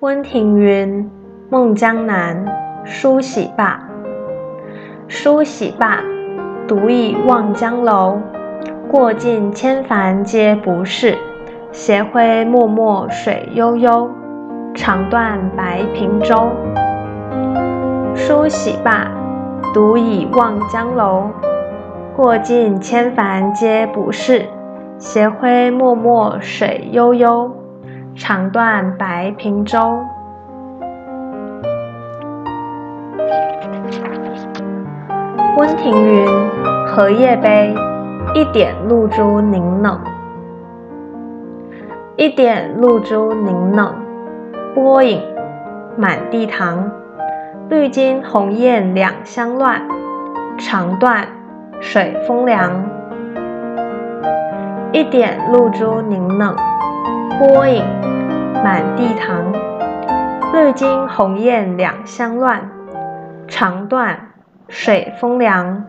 [0.00, 0.88] 温庭筠
[1.50, 2.46] 《梦江南》
[2.86, 3.86] 梳洗罢，
[5.08, 6.02] 梳洗罢，
[6.66, 8.18] 独倚望江楼。
[8.90, 11.18] 过尽千帆皆不是，
[11.70, 14.10] 斜晖脉脉水悠悠。
[14.74, 16.48] 长断白平洲。
[18.14, 19.06] 梳洗罢，
[19.74, 21.28] 独倚望江楼。
[22.16, 24.46] 过尽千帆皆不是，
[24.96, 27.59] 斜晖脉脉水悠悠。
[28.22, 30.04] 长断白平洲。
[35.56, 36.28] 温庭筠
[36.86, 37.74] 《荷叶杯》
[38.34, 39.98] 一点露珠凝冷，
[42.16, 43.94] 一点露珠凝冷，
[44.74, 45.22] 波影
[45.96, 46.90] 满地塘。
[47.70, 49.80] 绿金红艳两相乱，
[50.58, 51.26] 长断
[51.80, 52.84] 水风凉。
[54.92, 56.54] 一点露珠凝冷。
[57.38, 57.82] 波影
[58.62, 59.52] 满地堂，
[60.52, 62.70] 绿金鸿雁两相乱。
[63.48, 64.32] 肠断
[64.68, 65.84] 水风凉。